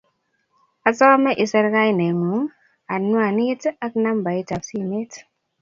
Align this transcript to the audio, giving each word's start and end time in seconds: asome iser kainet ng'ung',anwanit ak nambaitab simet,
asome 0.89 1.31
iser 1.43 1.65
kainet 1.73 2.13
ng'ung',anwanit 2.19 3.63
ak 3.85 3.93
nambaitab 4.03 4.61
simet, 4.69 5.11